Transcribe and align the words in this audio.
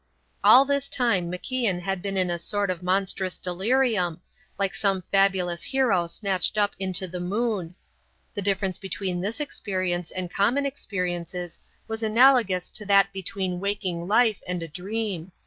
All 0.43 0.65
this 0.65 0.87
time 0.87 1.31
MacIan 1.31 1.79
had 1.81 2.01
been 2.01 2.17
in 2.17 2.31
a 2.31 2.39
sort 2.39 2.71
of 2.71 2.81
monstrous 2.81 3.37
delirium, 3.37 4.19
like 4.57 4.73
some 4.73 5.03
fabulous 5.11 5.63
hero 5.65 6.07
snatched 6.07 6.57
up 6.57 6.73
into 6.79 7.07
the 7.07 7.19
moon. 7.19 7.75
The 8.33 8.41
difference 8.41 8.79
between 8.79 9.21
this 9.21 9.39
experience 9.39 10.09
and 10.09 10.33
common 10.33 10.65
experiences 10.65 11.59
was 11.87 12.01
analogous 12.01 12.71
to 12.71 12.85
that 12.87 13.13
between 13.13 13.59
waking 13.59 14.07
life 14.07 14.41
and 14.47 14.63
a 14.63 14.67
dream. 14.67 15.33